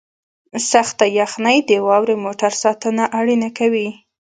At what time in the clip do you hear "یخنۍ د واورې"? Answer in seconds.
1.19-2.15